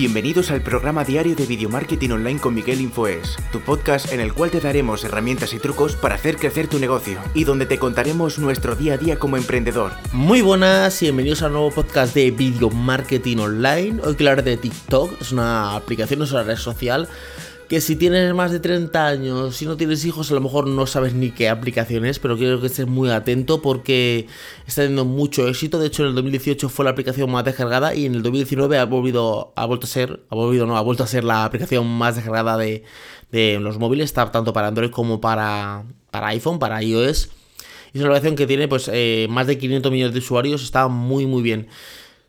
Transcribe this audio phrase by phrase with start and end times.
[0.00, 4.32] Bienvenidos al programa diario de Video Marketing Online con Miguel Infoes, tu podcast en el
[4.32, 8.38] cual te daremos herramientas y trucos para hacer crecer tu negocio y donde te contaremos
[8.38, 9.90] nuestro día a día como emprendedor.
[10.12, 14.00] Muy buenas y bienvenidos a nuevo podcast de Video Marketing Online.
[14.04, 17.08] Hoy quiero hablar de TikTok, es una aplicación, es una red social
[17.68, 20.86] que si tienes más de 30 años, si no tienes hijos, a lo mejor no
[20.86, 24.26] sabes ni qué aplicación es, pero quiero que estés muy atento porque
[24.66, 25.78] está teniendo mucho éxito.
[25.78, 28.86] De hecho, en el 2018 fue la aplicación más descargada y en el 2019 ha
[28.86, 32.16] volvido, ha vuelto a ser, ha volvido, no, ha vuelto a ser la aplicación más
[32.16, 32.84] descargada de,
[33.60, 37.28] los móviles, está tanto para Android como para, para iPhone, para iOS.
[37.92, 40.88] Y es una aplicación que tiene pues eh, más de 500 millones de usuarios, está
[40.88, 41.68] muy muy bien.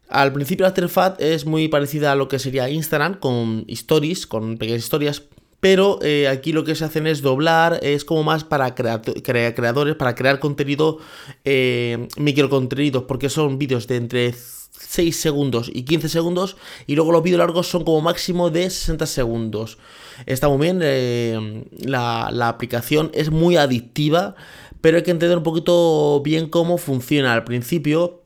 [0.09, 4.58] Al principio la interfaz es muy parecida a lo que sería Instagram, con stories, con
[4.58, 5.23] pequeñas historias,
[5.59, 10.16] pero eh, aquí lo que se hacen es doblar, es como más para creadores, para
[10.16, 10.98] crear contenido,
[11.45, 17.22] eh, microcontenidos, porque son vídeos de entre 6 segundos y 15 segundos, y luego los
[17.22, 19.78] vídeos largos son como máximo de 60 segundos.
[20.25, 24.34] Está muy bien, eh, la, la aplicación es muy adictiva,
[24.81, 27.34] pero hay que entender un poquito bien cómo funciona.
[27.34, 28.19] Al principio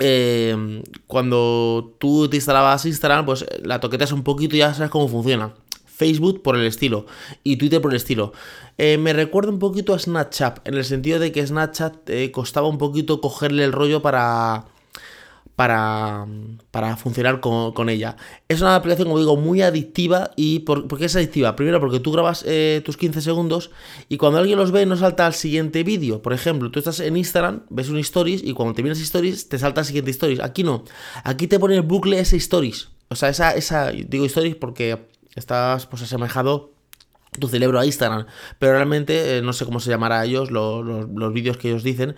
[0.00, 5.08] eh, cuando tú te instalabas Instagram, pues la toqueteas un poquito y ya sabes cómo
[5.08, 5.54] funciona.
[5.86, 7.06] Facebook por el estilo
[7.44, 8.32] y Twitter por el estilo.
[8.78, 12.66] Eh, me recuerda un poquito a Snapchat, en el sentido de que Snapchat eh, costaba
[12.66, 14.66] un poquito cogerle el rollo para
[15.56, 16.26] para,
[16.70, 18.16] para funcionar con, ella.
[18.48, 20.32] Es una aplicación, como digo, muy adictiva.
[20.36, 21.54] ¿Y por, qué es adictiva?
[21.56, 23.70] Primero porque tú grabas eh, tus 15 segundos
[24.08, 26.22] y cuando alguien los ve no salta al siguiente vídeo.
[26.22, 29.82] Por ejemplo, tú estás en Instagram, ves un stories y cuando terminas stories te salta
[29.82, 30.40] al siguiente stories.
[30.40, 30.84] Aquí no.
[31.22, 32.88] Aquí te pone el bucle ese stories.
[33.08, 36.73] O sea, esa, esa digo stories porque estás pues asemejado
[37.38, 38.26] tu cerebro a Instagram,
[38.58, 42.16] pero realmente eh, no sé cómo se llamará a ellos los, vídeos que ellos dicen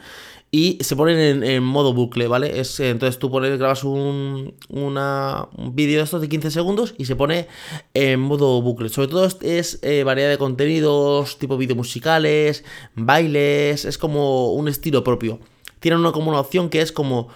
[0.50, 2.60] y se ponen en, modo bucle, ¿vale?
[2.60, 7.06] Es, entonces tú pones, grabas un, una, un vídeo de estos de 15 segundos y
[7.06, 7.48] se pone
[7.94, 8.88] en modo bucle.
[8.88, 12.64] Sobre todo es, eh, variedad de contenidos, tipo vídeos musicales,
[12.94, 15.40] bailes, es como un estilo propio.
[15.80, 17.28] Tienen una, como una opción que es como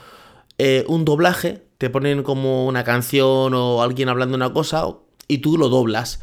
[0.59, 4.87] eh, un doblaje, te ponen como una canción o alguien hablando una cosa
[5.29, 6.21] y tú lo doblas.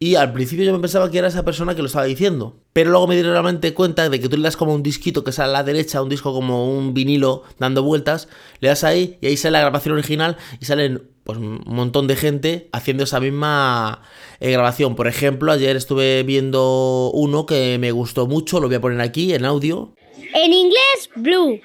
[0.00, 2.60] Y al principio yo me pensaba que era esa persona que lo estaba diciendo.
[2.72, 5.32] Pero luego me di realmente cuenta de que tú le das como un disquito que
[5.32, 8.28] sale a la derecha, un disco como un vinilo dando vueltas,
[8.60, 12.14] le das ahí y ahí sale la grabación original y salen pues un montón de
[12.14, 14.02] gente haciendo esa misma
[14.38, 14.94] eh, grabación.
[14.94, 19.34] Por ejemplo, ayer estuve viendo uno que me gustó mucho, lo voy a poner aquí
[19.34, 19.94] en audio.
[20.32, 21.60] En inglés, blue.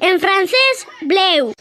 [0.00, 1.52] En francés, bleu.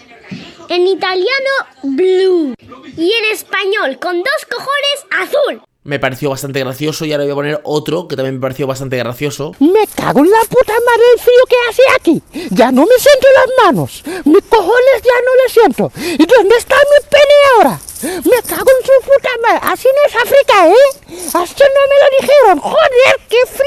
[0.69, 1.51] En italiano,
[1.81, 2.53] blue.
[2.95, 7.35] Y en español, con dos cojones, azul me pareció bastante gracioso y ahora voy a
[7.35, 9.55] poner otro que también me pareció bastante gracioso.
[9.59, 12.23] Me cago en la puta madre del frío que hace aquí.
[12.49, 14.03] Ya no me siento las manos.
[14.25, 15.91] Mis cojones ya no le siento.
[15.95, 17.79] ¿Y dónde está mi pene ahora?
[18.01, 19.59] Me cago en su puta madre.
[19.61, 21.27] Así no es África, ¿eh?
[21.35, 22.59] Así no me lo dijeron.
[22.61, 23.64] Joder, qué frío.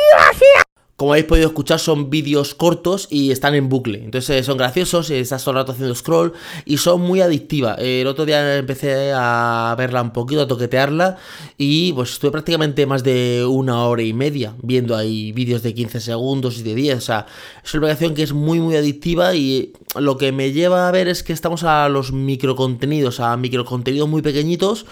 [0.98, 4.02] Como habéis podido escuchar, son vídeos cortos y están en bucle.
[4.02, 6.32] Entonces eh, son graciosos, estás todo el rato haciendo scroll
[6.64, 7.78] y son muy adictivas.
[7.78, 11.16] El otro día empecé a verla un poquito, a toquetearla
[11.56, 16.00] y pues estuve prácticamente más de una hora y media viendo ahí vídeos de 15
[16.00, 16.98] segundos y de 10.
[16.98, 17.26] O sea,
[17.64, 21.06] es una aplicación que es muy, muy adictiva y lo que me lleva a ver
[21.06, 24.84] es que estamos a los microcontenidos, a microcontenidos muy pequeñitos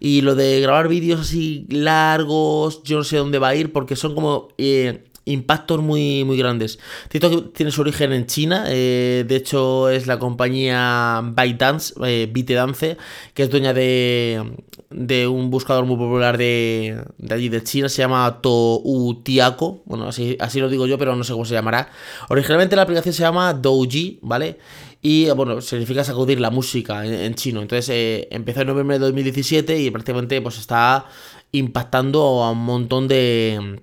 [0.00, 3.94] y lo de grabar vídeos así largos, yo no sé dónde va a ir porque
[3.94, 4.48] son como...
[4.56, 6.78] Eh, impactos muy, muy grandes.
[7.08, 12.96] TikTok tiene su origen en China, eh, de hecho es la compañía ByteDance, eh, ByteDance,
[13.34, 14.42] que es dueña de,
[14.90, 20.36] de un buscador muy popular de, de allí de China, se llama Toutiako, bueno, así,
[20.40, 21.90] así lo digo yo, pero no sé cómo se llamará.
[22.28, 24.58] Originalmente la aplicación se llama Douji, ¿vale?
[25.02, 27.62] Y bueno, significa sacudir la música en, chino.
[27.62, 31.06] Entonces eh, empezó en noviembre de 2017 y prácticamente pues está
[31.52, 33.80] impactando a un montón de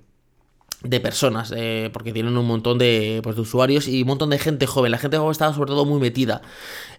[0.83, 4.39] de personas, eh, porque tienen un montón de, pues, de, usuarios y un montón de
[4.39, 4.91] gente joven.
[4.91, 6.41] La gente joven está sobre todo muy metida.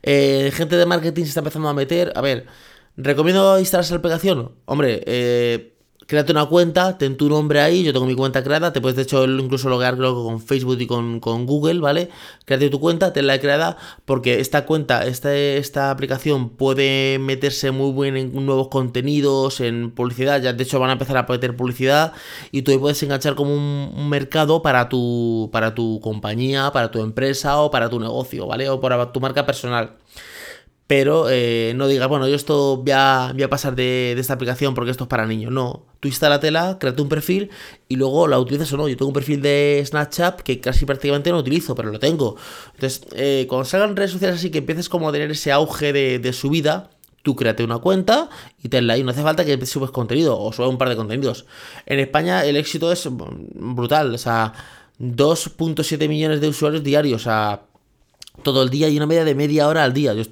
[0.02, 2.12] Eh, gente de marketing se está empezando a meter.
[2.16, 2.46] A ver,
[2.96, 4.52] ¿recomiendo instalarse la aplicación?
[4.64, 8.80] Hombre, eh, créate una cuenta, ten tu nombre ahí, yo tengo mi cuenta creada, te
[8.80, 12.08] puedes de hecho incluso logar creo con Facebook y con, Google, ¿vale?
[12.44, 18.16] Créate tu cuenta, tenla creada, porque esta cuenta, esta, esta aplicación puede meterse muy bien
[18.16, 22.12] en nuevos contenidos, en publicidad, ya de hecho van a empezar a meter publicidad
[22.52, 27.60] y tú puedes enganchar como un, mercado para tu, para tu compañía, para tu empresa
[27.60, 28.68] o para tu negocio, ¿vale?
[28.70, 29.96] O para tu marca personal
[30.88, 34.74] pero eh, no digas, bueno, yo esto voy a, voy a pasar de, esta aplicación
[34.74, 35.52] porque esto es para niños.
[35.52, 37.50] No, tú instálatela, créate un perfil
[37.88, 38.88] y luego la utilizas o no.
[38.88, 42.36] Yo tengo un perfil de Snapchat que casi prácticamente no utilizo, pero lo tengo.
[42.74, 46.18] Entonces, eh, cuando salgan redes sociales así que empieces como a tener ese auge de,
[46.18, 48.30] de subida, Tú créate una cuenta
[48.62, 49.02] y tenla ahí.
[49.02, 51.44] No hace falta que subes contenido o subas un par de contenidos.
[51.84, 54.14] En España el éxito es brutal.
[54.14, 54.54] O sea,
[55.00, 57.26] 2.7 millones de usuarios diarios.
[57.26, 57.60] O
[58.42, 60.14] todo el día y una media de media hora al día.
[60.14, 60.22] Yo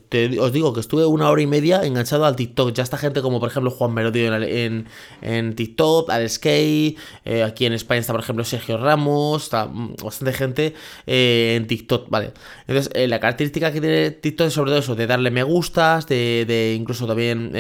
[0.41, 2.73] os digo que estuve una hora y media enganchado al TikTok.
[2.73, 4.87] Ya está gente como por ejemplo Juan Merodio en,
[5.23, 9.69] en, TikTok, Alex Skate, eh, aquí en España está por ejemplo Sergio Ramos, está
[10.03, 10.75] bastante gente
[11.06, 12.32] eh, en TikTok, ¿vale?
[12.67, 16.06] Entonces eh, la característica que tiene TikTok es sobre todo eso, de darle me gustas,
[16.06, 17.52] de, de incluso también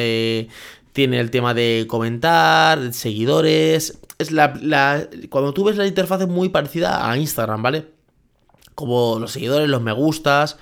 [0.92, 4.00] tiene el tema de comentar, seguidores.
[4.18, 7.95] Es la, la, cuando tú ves la interfaz es muy parecida a Instagram, ¿vale?
[8.76, 10.58] Como los seguidores, los me gustas.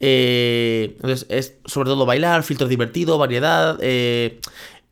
[0.00, 3.78] Eh, entonces es sobre todo bailar, filtros divertidos, variedad.
[3.80, 4.40] Eh,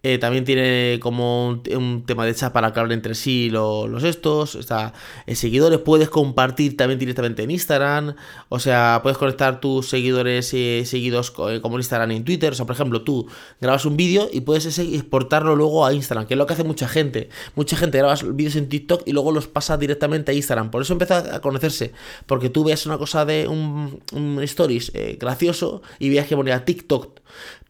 [0.03, 4.55] eh, también tiene como un, tema de chat para que entre sí los, estos.
[4.55, 4.95] Está
[5.27, 5.79] en seguidores.
[5.81, 8.15] Puedes compartir también directamente en Instagram.
[8.49, 12.53] O sea, puedes conectar tus seguidores eh, seguidos eh, como en Instagram y en Twitter.
[12.53, 13.27] O sea, por ejemplo, tú
[13.61, 16.89] grabas un vídeo y puedes exportarlo luego a Instagram, que es lo que hace mucha
[16.89, 17.29] gente.
[17.55, 20.71] Mucha gente graba vídeos en TikTok y luego los pasa directamente a Instagram.
[20.71, 21.93] Por eso empieza a conocerse.
[22.27, 24.01] Porque tú ves una cosa de un,
[24.43, 27.21] stories gracioso y veas que ponía TikTok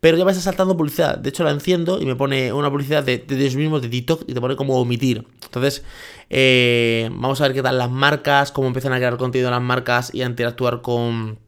[0.01, 1.19] pero ya me está saltando publicidad.
[1.19, 4.25] De hecho, la enciendo y me pone una publicidad de, de ellos mismos, de TikTok,
[4.29, 5.27] y te pone como omitir.
[5.43, 5.83] Entonces,
[6.29, 10.15] eh, vamos a ver qué tal las marcas, cómo empiezan a crear contenido las marcas
[10.15, 11.39] y a interactuar con,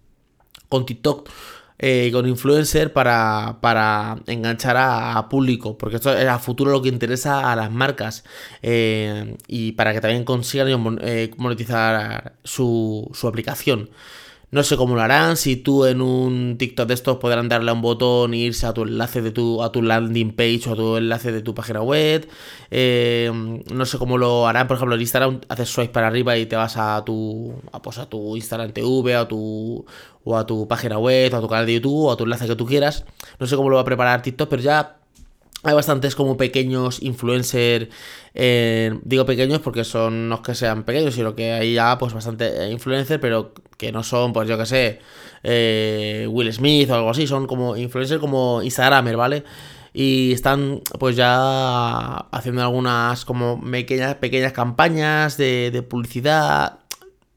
[0.71, 1.29] con TikTok.
[1.85, 6.89] Eh, con influencer para, para enganchar a, público, porque esto es a futuro lo que
[6.89, 8.23] interesa a las marcas
[8.63, 13.91] eh, y para que también consigan monetizar su, su aplicación.
[14.53, 17.73] No sé cómo lo harán, si tú en un TikTok de estos podrán darle a
[17.73, 20.77] un botón e irse a tu enlace de tu, a tu landing page o a
[20.77, 22.29] tu enlace de tu página web.
[22.71, 23.33] Eh,
[23.73, 26.57] no sé cómo lo harán, por ejemplo, en Instagram haces swipe para arriba y te
[26.57, 29.87] vas a tu, a, pues a tu Instagram TV a tu,
[30.23, 32.47] o a tu página web o a tu canal de YouTube o a tu enlace
[32.47, 33.07] que tú quieras.
[33.39, 35.02] No sé cómo lo va a preparar TikTok, pero ya
[35.63, 37.89] hay bastantes como pequeños influencers,
[38.35, 42.71] eh, digo pequeños porque son no que sean pequeños, sino que hay ya pues bastante
[42.71, 45.01] influencers, pero que no son, pues yo que sé,
[45.43, 49.45] eh, Will Smith o algo así, son como influencers como Instagramer, ¿vale?
[49.93, 56.79] Y están pues ya haciendo algunas como pequeñas, pequeñas campañas de, de publicidad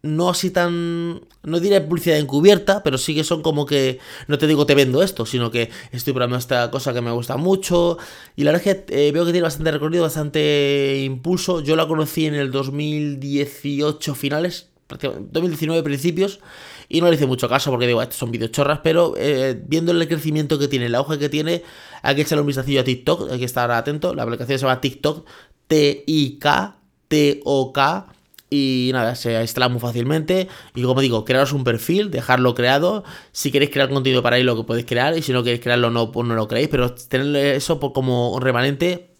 [0.05, 1.21] no así tan.
[1.43, 3.99] No diré publicidad encubierta, pero sí que son como que.
[4.27, 7.37] No te digo te vendo esto, sino que estoy probando esta cosa que me gusta
[7.37, 7.97] mucho.
[8.35, 11.61] Y la verdad es que eh, veo que tiene bastante recorrido, bastante impulso.
[11.61, 16.39] Yo la conocí en el 2018 finales, 2019 principios.
[16.87, 19.91] Y no le hice mucho caso porque digo, estos son videos chorras, pero eh, viendo
[19.91, 21.63] el crecimiento que tiene, el auge que tiene,
[22.03, 24.13] hay que echarle un vistacillo a TikTok, hay que estar atento.
[24.13, 25.25] La aplicación se llama TikTok,
[25.67, 28.07] T-I-K, T-O-K.
[28.49, 30.47] Y nada, se instala muy fácilmente.
[30.75, 33.03] Y como digo, crearos un perfil, dejarlo creado.
[33.31, 35.17] Si queréis crear contenido para ahí, lo que podéis crear.
[35.17, 36.69] Y si no queréis crearlo, no, pues no lo creéis.
[36.69, 39.14] Pero tener eso como remanente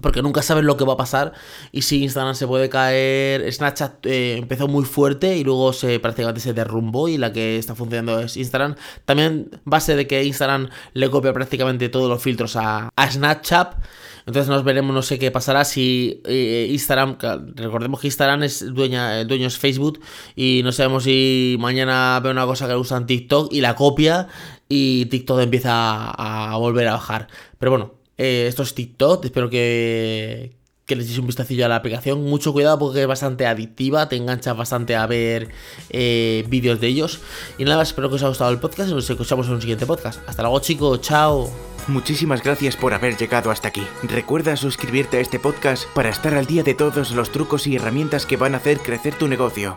[0.00, 1.32] porque nunca sabes lo que va a pasar
[1.70, 3.50] y si Instagram se puede caer.
[3.52, 7.74] Snapchat eh, empezó muy fuerte y luego se prácticamente se derrumbó y la que está
[7.74, 8.74] funcionando es Instagram.
[9.04, 13.76] También base de que Instagram le copia prácticamente todos los filtros a, a Snapchat.
[14.26, 17.18] Entonces nos veremos, no sé qué pasará si eh, Instagram,
[17.54, 20.00] recordemos que Instagram es dueña, el dueño es Facebook
[20.34, 24.28] y no sabemos si mañana ve una cosa que en TikTok y la copia
[24.68, 27.28] y TikTok empieza a, volver a bajar.
[27.58, 30.52] Pero bueno, eh, esto es TikTok, espero que,
[30.86, 32.24] que les echéis un vistacillo a la aplicación.
[32.24, 35.48] Mucho cuidado porque es bastante adictiva, te enganchas bastante a ver
[35.90, 37.20] eh, vídeos de ellos.
[37.58, 39.86] Y nada, espero que os haya gustado el podcast y nos escuchamos en un siguiente
[39.86, 40.20] podcast.
[40.28, 41.50] Hasta luego chicos, chao.
[41.86, 43.82] Muchísimas gracias por haber llegado hasta aquí.
[44.04, 48.24] Recuerda suscribirte a este podcast para estar al día de todos los trucos y herramientas
[48.24, 49.76] que van a hacer crecer tu negocio.